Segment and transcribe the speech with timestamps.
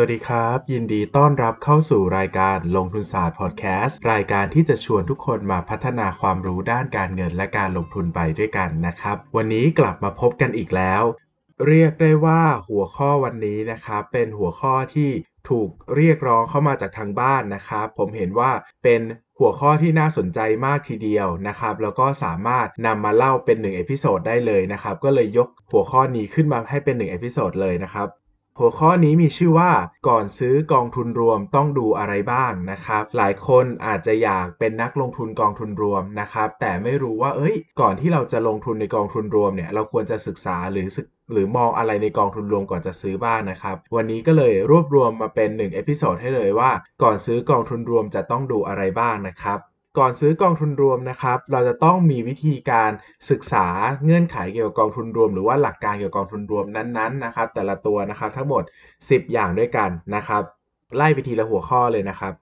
[0.00, 11.02] วัสดีครับ ยินดีต้อนรับเข้าสู่รายการลงทุนศาสตร์พอดแคสต์รายการที่จะชวนทุกคนมาพัฒนาความรู้ด้านการเงินและการลงทุนไปด้วยกันนะครับ วันนี้กลับมาพบกันอีกแล้ว
[11.66, 15.10] เรียกได้ว่าหัวข้อวันนี้นะครับเป็นหัวข้อที่
[15.50, 18.50] ถูกเรียกร้องเข้ามาจากทางบ้านนะครับ ผมเห็นว่า
[18.84, 19.00] เป็น
[19.38, 28.08] หัวข้อที่น่าสนใจมากทีเดียวนะครับ แล้วก็สามารถนำมาเล่าเป็น1 episode ได้เลยนะครับ ก็เลยยกหัวข้อนี้ขึ้นมาให้เป็น1 episode เลยนะครับ
[28.62, 29.72] หัวข้อนี้มีชื่อว่า
[30.08, 46.70] ก่อนซื้อกองทุนรวมต้องดูอะไรบ้างนะครับ หลายคนอาจจะอยากเป็นนักลงทุนกองทุนรวมนะครับ แต่ไม่รู้ว่าเอ้ย ก่อนที่เราจะลงทุนในกองทุนรวมเนี่ยเราควรจะศึกษาหรือศึกหรือมองอะไรในกองทุนรวมก่อนจะซื้อบ้างนะครับ วันนี้ก็เลยรวบรวมมาเป็น1 episode ให้เลยว่า
[47.02, 49.58] ก่อนซื้อกองทุนรวมจะต้องดูอะไรบ้างนะครับ
[49.98, 52.90] ก่อนซื้อกองทุนรวมนะครับ เราจะต้องมีวิธีการ
[53.30, 53.66] ศึกษา
[54.04, 58.62] เงื่อนไขเกี่ยวกับกองทุนรวม หรือว่าหลักการเกี่ยวกับกองทุนรวมนั้นๆนะครับ แต่ละตัวนะครับทั้งหมด
[59.10, 60.42] 10 อย่างด้วยกันนะครับ
[60.96, 62.32] ไล่ไปทีละหัวข้อเลยนะครับ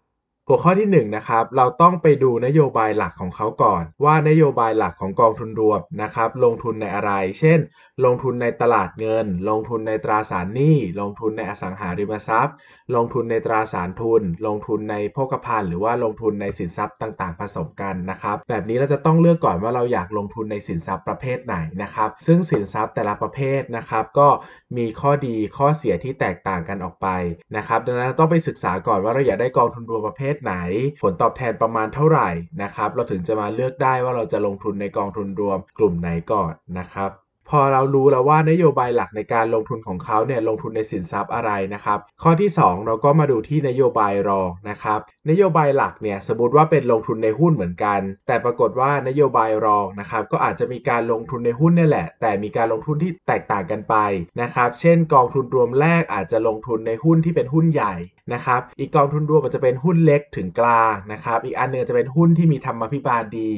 [0.50, 7.58] หัวข้อที่1นนะครับเราต้องไปดูนโยบายหลักของเขาก่อน ว่านโยบายหลักของกองทุนรวมนะครับลงทุนในอะไร เช่น
[8.04, 12.54] ลงทุนในตลาดเงิน ลงทุนในตราสารหนี้ ลงทุนในอสังหาริมทรัพย์
[12.94, 24.28] ลงทุนในตราสารทุน ลงทุนในโภคภัณฑ์หรือว่าลงทุนในสินทรัพย์ต่าง ๆ ผสมกันนะครับแบบนี้เราจะต้องเลือกก่อนว่าเราอยากลงทุนในสินทรัพย์ประเภทไหนนะครับซึ่งสินทรัพย์แต่ละประเภทนะครับก็
[24.76, 27.08] มีข้อดีข้อเสียที่แตกต่างกันออกไป
[27.56, 30.54] นะครับดังนั้นต้องไปศึกษาก่อนว่าเราอยากได้กองทุนรวมประเภทไหน
[31.02, 32.28] ผลตอบแทนประมาณเท่าไหร่
[32.62, 37.10] นะครับ เราถึงจะมาเลือกได้ว่าเราจะลงทุนในกองทุนรวมกลุ่มไหนก่อนนะครับ
[37.50, 45.00] พอเรารู้แล้วว่านโยบายหลักในการลงทุนของเขาเนี่ยลงทุนในสินทรัพย์อะไรนะครับ ข้อที่ 2 เราก็มาดูที่นโยบายรองนะครับ
[45.30, 53.94] นโยบายหลักเนี่ยสมมติว่าเป็นลงทุนในหุ้นเหมือนกัน แต่ปรากฏว่านโยบายรองนะครับก็อาจจะมีการลงทุนในหุ้นนี่แหละ แต่มีการลงทุนที่แตกต่างกันไป
[54.42, 57.94] นะครับเช่น กองทุนรวมแรกอาจจะลงทุนในหุ้นที่เป็นหุ้นใหญ่
[58.32, 63.52] นะครับอีกกองทุนรวมอาจจะเป็นหุ้นเล็กถึงกลางนะครับอีกอันนึงจะเป็นหุ้นที่มีธรรมพิบาลดี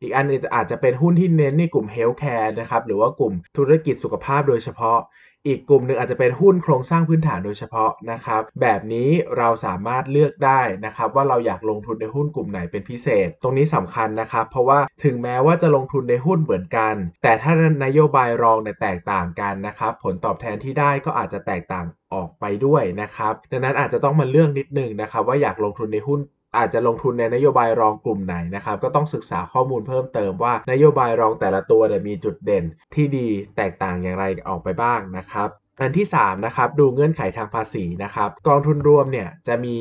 [0.00, 4.98] อีกอันนึงอาจจะเป็นหุ้นที่เน้นในกลุ่ม healthcare นะครับหรือว่ากลุ่มธุรกิจสุขภาพโดยเฉพาะ
[5.46, 17.52] อีกกลุ่มหนึ่งอาจจะเป็นหุ้นโครงสร้างพื้นฐานโดยเฉพาะนะครับ แบบนี้เราสามารถเลือกได้นะครับว่าเราอยากลงทุนในหุ้นกลุ่มไหนเป็นพิเศษ ตรงนี้สำคัญนะครับ เพราะว่าถึงแม้ว่าจะลงทุนในหุ้นเหมือนกัน แต่ถ้า
[17.84, 26.20] นโยบายรองเนี่ยแตกต่างกันนะครับ ผลตอบแทนที่ได้ก็อาจจะแตกต่างออกไปด้วยนะครับ ดังนั้นอาจจะต้องมาเลือกนิดนึงนะครับว่าอยากลงทุนในหุ้น
[26.56, 32.64] อาจจะลงทุนในนโยบายรองกลุ่มไหนนะครับ ก็ต้องศึกษาข้อมูลเพิ่มเติมว่านโยบายรองแต่ละตัวเนี่ยมีจุดเด่น
[32.94, 35.50] ที่ดีแตกต่างอย่างไรออกไปบ้างนะครับ
[35.80, 39.76] อันที่3นะครับดูเงื่อนไขทางภาษีนะครับกองทุนรวมเนี่ยจะมี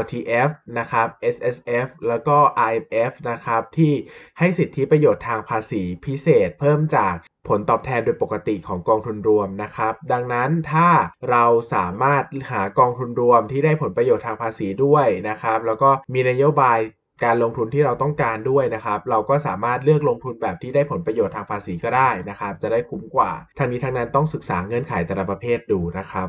[0.00, 2.36] LTF นะครับ SSF แล้วก็
[2.70, 3.92] RMF นะครับที่
[4.38, 7.14] ให้สิทธิประโยชน์ทางภาษีพิเศษเพิ่มจาก
[7.48, 10.88] ผลตอบแทนโดยปกติของกองทุนรวมนะครับ ดังนั้นถ้า
[11.30, 11.44] เรา
[11.74, 16.78] สามารถหากองทุนรวมที่ได้ผลประโยชน์ทางภาษีด้วยนะครับ แล้วก็มีนโยบาย
[17.24, 26.28] การลงทุนที่เราต้องการด้วยนะครับ เราก็สามารถเลือกลงทุนแบบที่ได้ผลประโยชน์ทางภาษีก็ได้นะครับ จะได้คุ้มกว่า ทั้งนี้ทั้งนั้นต้องศึกษาเงื่อนไขแต่ละประเภทดูนะครับ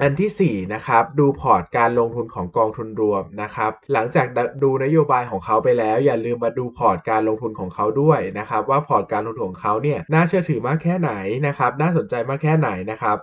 [0.00, 4.26] อันที่ 4 นะครับ ดูพอร์ตการลงทุนของกองทุนรวมนะครับ หลังจาก
[4.62, 11.12] ดูนโยบายของเขาไปแล้ว อย่าลืมมาดูพอร์ตการลงทุนของเขาด้วยนะครับ ว่าพอร์ตการลงทุนของเขาเนี่ยน่าเชื่อถือมากแค่ไหน
[11.46, 13.18] นะครับ น่าสนใจมากแค่ไหนนะครับ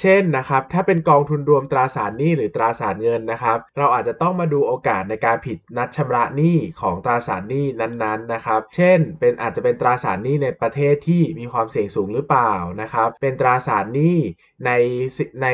[0.00, 14.18] เช่นนะครับถ้าเป็นกองทุนรวมตราสารหนี้หรือตราสารเงินนะครับ เราอาจจะต้องมาดูโอกาสในการผิดนัดชำระหนี้ของตราสารหนี้นั้นๆนะครับ เช่น เป็นอาจจะเป็นตราสารหนี้ในประเทศที่มีความเสี่ยงสูงหรือเปล่านะครับ เป็นตราสารหนี้
[14.66, 14.70] ใน
[15.42, 15.46] ใน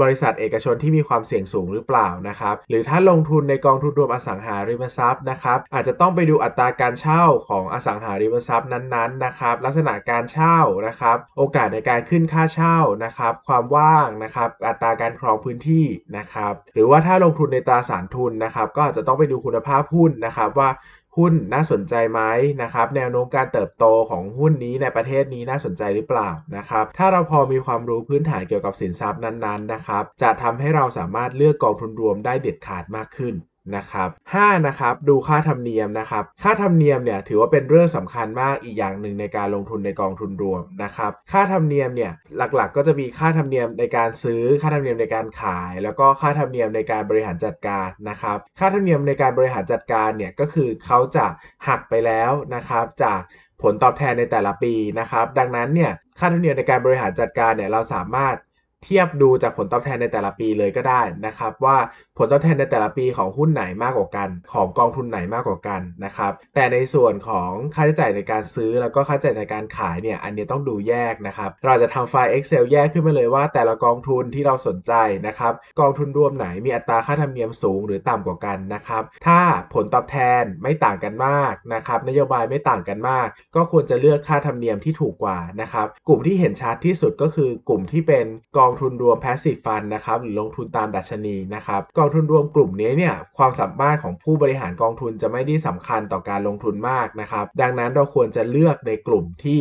[0.00, 20.70] บริษัทเอกชนที่มีความเสี่ยงสูงหรือเปล่านะครับ หรือถ้าลงทุนในกองทุนรวมอสังหาริมทรัพย์นะครับ อาจจะต้องไปดูอัตราการเช่าของอสังหาริมทรัพย์นั้นๆนะครับ ลักษณะการเช่านะครับ โอกาสในการขึ้นค่าเช่านะครับ ความว่างนะครับ อัตราการครองพื้นที่นะครับ หรือว่าถ้าลงทุนในตราสารทุนนะครับ ก็อาจจะต้องไปดูคุณภาพหุ้นนะครับว่า
[21.18, 22.20] หุ้นน่าสนใจไหม
[22.62, 33.34] นะครับ แนวโน้มการเติบโตของหุ้นนี้ในประเทศนี้น่าสนใจหรือเปล่านะครับ ถ้าเราพอมีความรู้พื้นฐานเกี่ยวกับสินทรัพย์นั้นๆนะครับ จะทำให้เราสามารถเลือกกองทุนรวมได้เด็ดขาดมากขึ้น
[33.76, 51.26] นะครับ5นะครับดูค่าธรรมเนียมนะครับค่าธรรมเนียมเนี่ยถือว่าเป็นเรื่องสำคัญมากอีกอย่างหนึ่งในการลงทุนในกองทุนรวมนะครับค่าธรรมเนียมเนี่ยหลักๆ ก็จะมีค่าธรรมเนียมในการซื้อค่าธรรมเนียมในการขาย แล้วก็ค่าธรรมเนียมในการบริหารจัดการนะครับค่าธรรมเนียมในการบริหารจัดการเนี่ยก็คือเขาจะ
[51.68, 53.20] หักไปแล้วนะครับจาก
[53.62, 58.36] ผลตอบแทนในแต่ละปีนะครับดังนั้นเนี่ยค่าธรรมเนียมในการบริหารจัดการเนี่ยเราสามารถ
[58.84, 61.76] เทียบดูจากผลตอบแทนในแต่ละปีเลยก็ได้นะครับว่า
[62.18, 74.92] ผลตอบแทนในแต่ละปีของหุ้นไหนมากกว่ากัน ของกองทุนไหนมากกว่ากันนะครับแต่ในส่วนของค่าใช้จ่ายในการซื้อแล้วก็ค่าใช้จ่ายในการขายเนี่ยอันนี้ต้องดูแยกนะครับเราจะทำไฟล์ Excel แยกขึ้นมาเลยว่า แต่ละกองทุนที่เราสนใจ
[75.26, 79.40] นะครับกองทุนรวมไหนมีอัตราค่าธรรมเนียมสูงหรือต่ำกว่ากันนะครับถ้า
[79.74, 88.26] ผลตอบแทนไม่ต่างกันมากนะครับนโยบายไม่ต่างกันมาก ก็ควรจะเลือกค่าธรรมเนียมที่ถูกกว่านะครับกลุ่มที่เห็นชัดที่สุดก็คือกลุ่มที่เป็น
[88.56, 99.60] กององทุนรวม passive fund นะครับหรือลงทุนตามดัชนีนะครับกองทุนรวมกลุ่มนี้เนี่ยความสามารถของผู้บริหารกองทุนจะไม่ได้สำคัญต่อการลงทุนมากนะครับดังนั้นเราควรจะเลือกในกลุ่มที่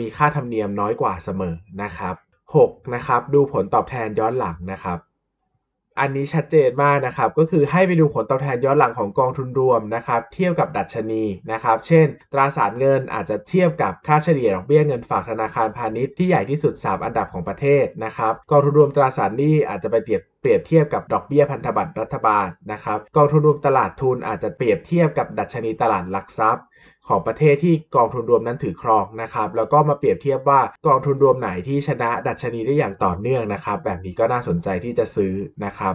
[0.00, 2.14] มีค่าธรรมเนียมน้อยกว่าเสมอนะครับ
[2.54, 4.98] 6นะครับดูผลตอบแทนย้อนหลังนะครับ
[6.00, 26.64] อันนี้ชัดเจนมากนะครับ ก็คือให้ไปดูผลตอบแทนย้อนหลังของกองทุนรวมนะครับ เทียบกับดัชนีนะครับ เช่น ตราสารเงินอาจจะเทียบกับค่าเฉลี่ยดอกเบี้ยเงินฝากธนาคารพาณิชย์ที่ใหญ่ที่สุด 3 อันดับของประเทศนะครับ กองทุนรวมตราสารหนี้อาจจะไปเปรียบเปรียบเทียบกับดอกเบี้ยพันธบัตรรัฐบาลนะครับ กองทุนรวมตลาดทุนอาจจะเปรียบเทียบกับดัชนีตลาดหลักทรัพย์
[27.08, 35.32] ของประเทศที่กองทุนรวมนั้นถือครองนะครับแล้วก็มาเปรียบเทียบว่ากองทุนรวมไหนที่ชนะดัชนีได้อย่างต่อเนื่องนะครับแบบนี้ก็น่าสนใจที่จะซื้อ
[35.64, 35.94] นะครับ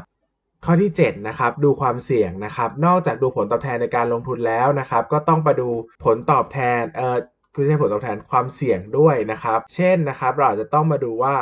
[0.66, 5.70] ข้อที่7นะครับดูความเสี่ยงนะครับนอกจากดูผลตอบแทนในการลงทุนแล้วนะครับก็ต้องไปดู
[6.04, 7.18] ผลตอบแทนเอ่อ
[7.56, 11.36] คือใช่ผลตอบแทนความเสี่ยงด้วยนะครับ เช่นนะครับ เราจะต้องมาดูว่า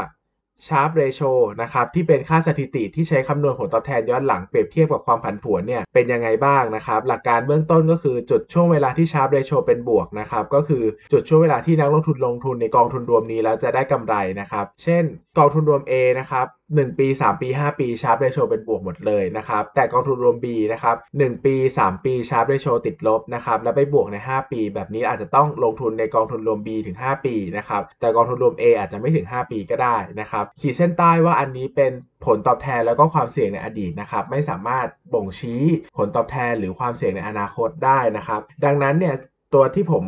[0.68, 1.22] Sharpe ratio
[1.62, 15.04] นะครับที่เป็นค่าสถิติที่ใช้คำนวณผลตอบแทนย้อนหลังเปรียบเทียบกับความผันผวนเนี่ยเป็นยังไงบ้างนะครับหลักการเบื้องต้นก็คือจุดช่วงเวลาที่ Sharpe ratio เป็นบวกนะครับก็คือจุดช่วงเวลาที่นักลงทุนลงทุนในกองทุนรวมนี้แล้วจะได้กำไรนะครับเช่น
[15.38, 16.48] กองทุนรวม A นะครับ
[16.78, 22.68] 1 ปี 3 ปี 5 ปี Sharpe ratio เป็นบวกหมดเลยนะครับแต่กองทุนรวม B นะครับ1ปี 3 ปี Sharpe ratio
[22.86, 31.92] ติดลบนะครับแล้วไปบวกใน 5 ปี แบบนี้อาจจะต้องลงทุนในกองทุนรวม B ถึง 5 ปีนะครับแต่กองทุนรวม A อาจจะไม่ถึง 5 ปีก็ได้นะครับขีดเส้นใต้ว่าอันนี้เป็น
[32.26, 35.62] ผลตอบแทนแล้วก็ความเสี่ยงในอดีตนะครับไม่สามารถบ่งชี้
[35.98, 39.16] ผลตอบแทนหรือความเสี่ยงในอนาคตได้นะครับดังนั้นเนี่ย
[39.54, 40.06] ตัวที่ผม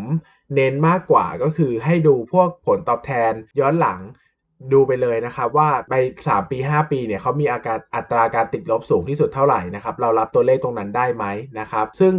[0.56, 4.00] เน้นมากกว่าก็คือให้ดูพวกผลตอบแทนย้อนหลัง
[4.74, 5.94] ดูไปเลยนะครับว่าไป
[6.26, 11.26] 3 ปี 5 ปีเนี่ยเขามีอาการอัตราการติดลบสูงที่สุดเท่าไหร่นะครับเรารับตัวเลขตรงนั้นได้ไหม
[11.60, 12.14] นะครับ ซึ่ง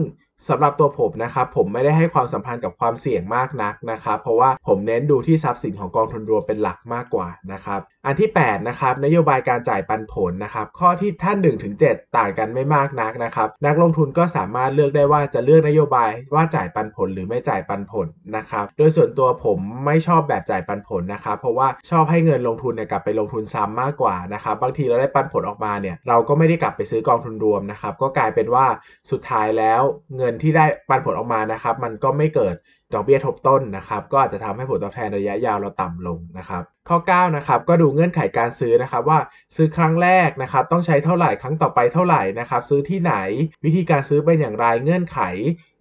[0.49, 18.07] สำหรับตัวผมนะครับผมไม่ได้ให้ความสัมพันธ์กับความเสี่ยงมากนักนะครับ เพราะว่าผมเน้นดูที่ทรัพย์สินของกองทุนรวมเป็นหลักมากกว่านะครับ อันที่ 8 นะครับ นโยบายการจ่ายปันผลนะครับ ข้อที่ท่าน1ถึง7ต่างกันไม่มากนักนะครับ นักลงทุนก็สามารถเลือกได้ว่าจะเลือกนโยบายว่าจ่ายปันผลหรือไม่จ่ายปันผล
[18.37, 28.67] นะครับ โดยส่วนตัวผมไม่ชอบแบบจ่ายปันผลนะครับ เพราะว่าชอบให้เงินลงทุนเนี่ยกลับไปลงทุนซ้ำมากกว่านะครับ บางทีเราได้ปันผลออกมาเนี่ยเราก็ไม่ได้กลับไปซื้อกองทุนรวมนะครับ ก็กลายเป็นว่า
[29.11, 29.83] สุดท้ายแล้ว
[30.17, 32.57] เงินที่ได้ปันผลออกมานะครับ มันก็ไม่เกิด
[32.95, 39.19] ดอกเบี้ยทบต้นนะครับ ก็อาจจะทำให้ผลตอบแทนระยะยาวเราต่ำลงนะครับข้อ9นะครับก็ดูเงื่อนไขการซื้อนะครับว่า
[39.57, 43.15] ซื้อครั้งแรกนะครับต้องใช้เท่าไหร่ครั้งต่อไปเท่าไหร่นะครับซื้อที่ไหน
[43.65, 45.21] วิธีการซื้อเป็นอย่างไรเงื่อนไข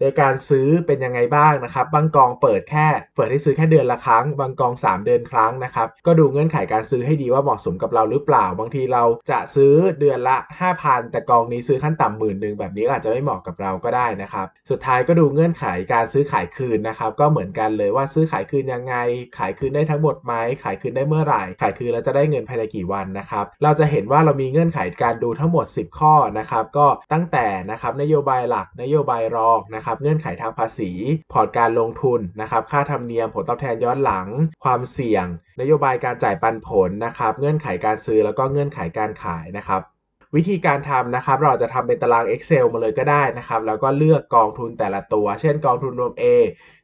[0.02, 10.38] ในการซื้อเป็นยังไงบ้างนะครับ บางกองเปิดแค่ เปิดให้ซื้อแค่เดือนละครั้ง บางกอง 3 เดือนครั้งนะครับ ก็ดูเงื่อนไขการซื้อให้ดีว่าเหมาะสมกับเราหรือเปล่า บางทีเราจะซื้อเดือนละ
[10.74, 18.96] 5,000 แต่กองนี้ซื้อขั้นต่ำหมื่นหนึ่งแบบนี้อาจจะไม่เหมาะกับเราก็ได้นะครับ สุดท้ายก็ดูเงื่อนไขการซื้อขายคืนนะครับ ก็เหมือนกันเลยว่าซื้อขายคืนยังไง
[19.38, 20.34] ขายคืนได้ทั้งหมดไหม
[20.64, 30.92] ขายคืนได้เมื่อไหร่ขายคืนแล้วจะได้เงินภายในกี่วันนะครับ เราจะเห็นว่าเรามีเงื่อนไขการดูทั้งหมด 10 ข้อนะครับ ก็ตั้งแต่นะครับนโยบายหลักนโยบายรองนะครับ เงื่อนไขทางภาษี
[31.34, 34.28] พอร์ตการลงทุนนะครับ ค่าธรรมเนียมผลตอบแทนย้อนหลัง
[34.64, 35.26] ความเสี่ยง
[35.62, 39.82] นโยบายการจ่ายปันผลนะครับ เงื่อนไขการซื้อแล้วก็เงื่อนไขการขายนะครับ
[40.36, 46.24] วิธีการทำนะครับ เราจะทำเป็นตาราง Excel มาเลยก็ได้นะครับ แล้วก็เลือกกองทุนแต่ละตัว เช่นกองทุนรวม A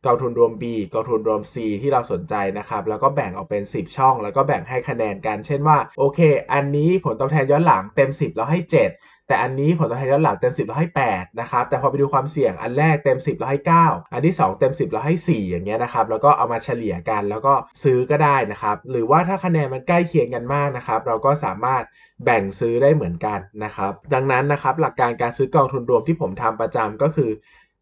[0.06, 0.64] กองทุนรวม B
[0.94, 6.20] กองทุนรวม C ที่เราสนใจนะครับ แล้วก็แบ่งออกเป็น 10 ช่อง แล้วก็แบ่งให้คะแนนกัน เช่นว่า โอเค
[6.54, 8.92] อันนี้ผลตอบแทนย้อนหลังเต็ม 10แล้วให้ 7
[9.28, 17.54] แต่อันนี้ผลตอบแทนย้อนหลังเต็ม 10แล้วให้ 8 นะครับ แต่พอไปดูความเสี่ยงอันแรกเต็ม 10แล้วให้ 9 อันที่ 2 เต็ม 10แล้วให้ 4 อย่างเงี้ยนะครับ แล้วก็เอามาเฉลี่ยกันแล้วก็
[17.84, 21.84] ซื้อก็ได้นะครับ หรือว่าถ้าคะแนนมันใกล้เคียงกันมากนะครับ เราก็สามารถ
[22.26, 27.30] แบ่งซื้อได้เหมือนกันนะครับ ดังนั้นนะครับหลักการการซื้อกองทุนรวมที่ผมทำประจำก็คือ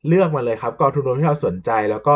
[0.07, 2.15] เลือกมาเลยครับกองทุนรวมที่เราสนใจแล้วก็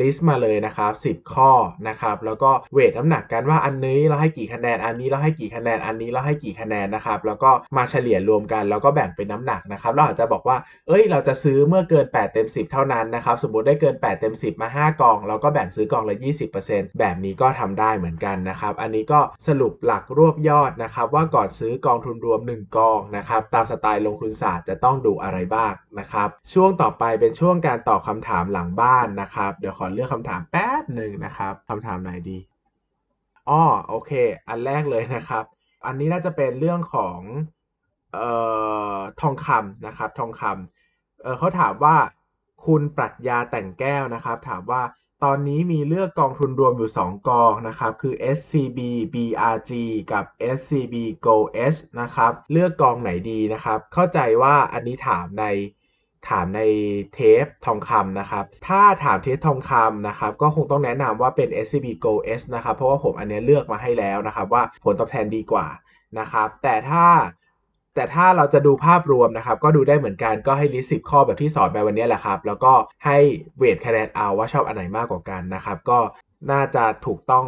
[0.00, 1.50] ลิสต์มาเลยนะครับ 10 ข้อ
[1.88, 10.56] นะครับ แล้วก็เวทน้ำหนักกันว่าอันนี้เราให้กี่คะแนน อันนี้เราให้กี่คะแนน อันนี้เราให้กี่คะแนนนะครับ แล้วก็มาเฉลี่ยรวมกัน แล้วก็แบ่งเป็นน้ำหนักนะครับ เราอาจจะบอกว่า
[10.88, 16.16] เอ้ย เราจะซื้อเมื่อเกิน 8 เต็ม 10 เท่านั้นนะครับ สมมติได้เกิน 8 เต็ม 10 มา 5 กอง เราก็แบ่งซื้อกองละ
[16.56, 32.38] 20%แบบนี้ก็ทำได้เหมือนกันนะครับ อันนี้ก็สรุปหลักรวบยอดนะครับ ว่าก่อนซื้อกองทุนรวม 1 กองนะครับ ตามสไตล์ลงทุนศาสตร์จะต้องดูอะไรบ้างนะครับ ช่วงต่อไปเป็นช่วงการตอบคาถามหลังบ้านนะครับ เดี๋ยวขอเลือกคำถามแป๊บหนึ่งนะครับคำถามไหนดี
[33.48, 34.10] อ้อโอเค
[34.48, 35.44] อันแรกเลยนะครับ
[35.86, 37.18] อันนี้น่าจะเป็นเรื่องของ
[38.14, 38.28] เอ่
[38.96, 41.96] อทองคำนะครับ ทองคำเออเขาถามว่า
[42.66, 44.82] คุณปรัชญาแต่งแก้วนะครับ ถามว่า
[45.24, 48.78] ตอนนี้มีเลือกกองทุนรวมอยู่ 2 กองนะครับ คือ SCB
[49.14, 49.72] BRG
[50.12, 50.24] กับ
[50.56, 50.94] SCB
[51.26, 51.36] Go
[51.74, 55.44] H นะครับ เลือกกองไหนดีนะครับ เข้าใจว่าอันนี้ถามใน
[56.28, 56.60] ถามใน
[57.14, 65.66] เทปทองคำนะครับ ถ้าถามเทปทองคำนะครับ ก็คงต้องแนะนำว่าเป็น SCB Go H นะครับ เพราะว่าผมอันนี้เลือกมาให้แล้วนะครับ ว่าผลตอบแทนดีกว่า
[66.18, 67.06] นะครับ แต่ถ้า
[67.94, 72.72] แต่ถ้าเราจะดูภาพรวมนะครับ ก็ดูได้เหมือนกันก็ให้ลิสต์สิบข้อแบบที่สอนไปวันนี้แหละครับ แล้วก็
[73.04, 73.18] ให้
[73.56, 75.98] เวทคะแนนเอาว่าชอบอันไหนมากกว่ากันนะครับ ก็
[76.50, 77.46] น่าจะถูกต้อง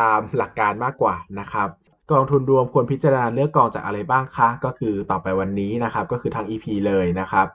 [0.00, 1.68] ตามหลักการมากกว่านะครับ
[2.12, 7.46] กองทุนรวมควรพิจารณาเลือกกองจากอะไรบ้างคะ ก็คือต่อไปวันนี้นะครับ ก็คือทาง EP เลยนะครับ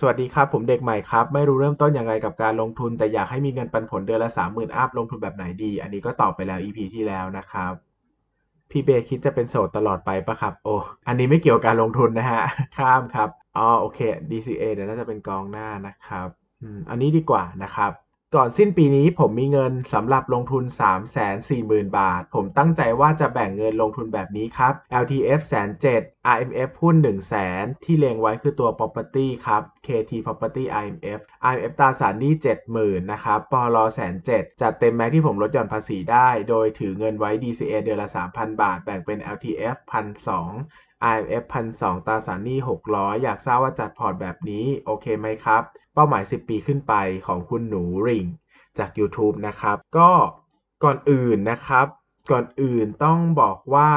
[0.00, 7.72] สวัสดีครับ ผมเด็กใหม่ครับ ไม่รู้เริ่มต้นยังไงกับการลงทุน แต่อยากให้มีเงินปันผลเดือนละ 30,000 อัพลงทุนแบบไหนดี อันนี้ก็ตอบไปแล้ว EP ที่แล้วนะครับ
[8.70, 10.74] พี่เบคิดจะเป็นโสดตลอดไปปะครับ โอ้
[11.06, 12.42] อันนี้ไม่เกี่ยวกับการลงทุนนะฮะ
[12.76, 16.28] ข้ามครับ อ๋อโอเค DCA เดี๋ยวน่าจะเป็นกองหน้านะครับ
[16.62, 17.92] อืมอันนี้ดีกว่านะครับ
[18.34, 20.64] ก่อนสิ้นปีนี้ผมมีเงินสำหรับลงทุน
[21.30, 24.72] 340,000 บาท ผมตั้งใจว่าจะแบ่งเงินลงทุนแบบนี้ครับ
[25.02, 31.72] LTF แสน7 IMF หุ้น 1 0 0 0 0แสนที่เลงไว้คือตัว property ครับ KT property IMF IMF
[31.80, 32.32] ตราสารหนี้
[32.72, 39.76] 70,000นะครับปลอแสน7จัดเต็มแม็กที่ผมลดหย่อนภาษีได้ โดยถือเงินไว้ DCA เดือนละ 3,000 บาท แบ่งเป็น LTF
[40.44, 41.44] 1,200 IMF
[41.76, 42.58] 1,200ตราสารหนี้
[42.90, 45.62] 600 อยากทราบว่าจัดพอร์ตแบบนี้โอเคไหมครับ
[45.94, 46.94] เป้าหมาย 10 ปีขึ้นไป
[47.26, 48.26] ของคุณหนูริง
[48.78, 50.10] จาก YouTube นะครับ ก็
[50.84, 51.86] ก่อนอื่นนะครับ
[52.30, 53.90] ก่อนอื่นต้องบอกว่า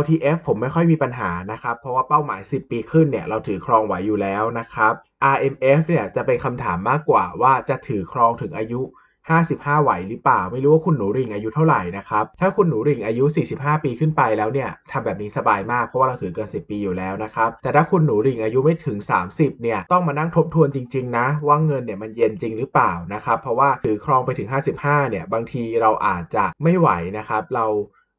[0.00, 4.92] LTF ผมไม่ค่อยมีปัญหานะครับ เพราะว่าเป้าหมาย 10 ปีขึ้นเนี่ยเราถือครองไหวอยู่แล้วนะครับ
[5.34, 8.82] RMF เนี่ยจะเป็นคำถามมากกว่าว่าจะถือครองถึงอายุ
[9.30, 18.98] 55 ไหวหรือเปล่า ไม่รู้ว่าคุณหนูริงอายุเท่าไหร่นะครับ ถ้าคุณหนูริงอายุ 45 ปีขึ้นไปแล้วเนี่ยทำแบบนี้สบายมากเพราะว่าเราถือเกิน 10 ปีอยู่แล้วนะครับ แต่ถ้าคุณหนูริงอายุไม่ถึง
[19.30, 24.48] 30 เนี่ยต้องมานั่งทบทวนจริง ๆ นะ ว่าเงินเนี่ยมันเย็นจริงหรือเปล่านะครับ เพราะว่าถือครองไปถึง
[24.80, 27.66] 55 เนี่ยบางทีเราอาจจะไม่ไหวนะครับ เรา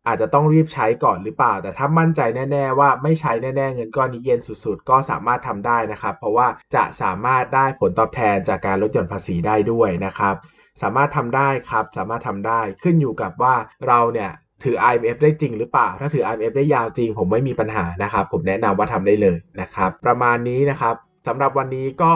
[0.08, 10.36] อาจจะต้องรีบใช้ก่อนหรือเปล่า แต่ถ้ามั่นใจแน่ ๆ ว่าไม่ใช้แน่ ๆ เงินก้อนนี้เย็นสุด ๆ ก็สามารถทำได้นะครับ เพราะว่าจะสามารถได้ผลตอบแทนจากการลดหย่อนภาษีได้ด้วยนะครับ
[10.82, 13.56] สามารถทำได้ครับ สามารถทำได้ขึ้นอยู่กับว่า
[13.88, 14.32] เราเนี่ย
[14.64, 20.96] ถือ IMF ได้จริงหรือเปล่า ถ้าถือ IMF ได้ยาวจริง ผมไม่มีปัญหานะครับ ผมแนะนำว่าทำได้เลยนะครับ ประมาณนี้นะครับ
[21.28, 22.14] สำหรับวันนี้ก็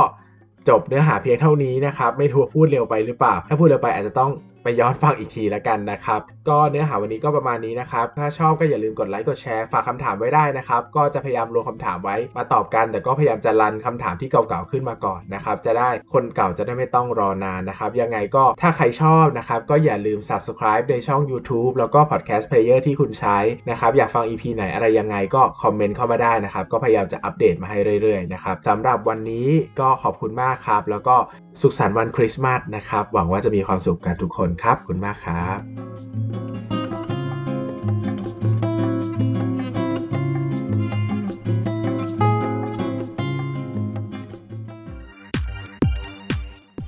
[0.69, 4.31] จบเนื้อหาเพียงเท่านี้นะครับ ไม่รู้ว่าพูดเร็วไปหรือเปล่า ถ้าพูดเร็วไปอาจจะต้อง
[4.65, 23.37] ไปย้อนฟังอีกทีแล้วกันนะครับ ก็เนื้อหาวันนี้ก็ประมาณนี้นะครับ ถ้าชอบก็อย่าลืมกดไลค์กดแชร์ฝากคำถามไว้ได้นะครับ ก็จะพยายามรวมคำถามไว้มาตอบกัน แต่ก็พยายามจะรันคำถามที่เก่าๆขึ้นมาก่อนนะครับจะได้คนเก่าจะได้ไม่ต้องรอนานนะครับ ยังไงก็ถ้าใครชอบนะครับก็อย่าลืม subscribe ในช่อง YouTube แล้วก็ podcast player ที่คุณใช้
[23.69, 29.47] นะครับอยากฟัง EP ไหนอะไรยังไงก็คอมเมนต์เข้ามาได้นะครับก็พยายามจะอัปเดตมาให้เรื่อยๆนะครับสำหรับวันนี้
[29.79, 31.15] ก็ขอบคุณมากครับ แล้วก็
[31.61, 35.59] สุขสันต์วันคริสต์มาสนะครับ หวังว่าจะมีความสุขกันทุกคนครับขอบคุณมากครับ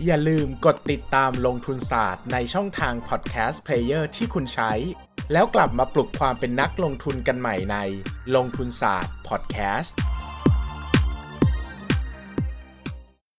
[0.05, 4.71] อย่าลืมกดติดตามลงทุนศาสตร์ในช่องทาง podcast player ที่คุณใช้
[5.33, 7.77] แล้วกลับมาปลุกความเป็นนักลงทุนกันใหม่ใน
[8.35, 9.97] ลงทุนศาสตร์พอดแคสต์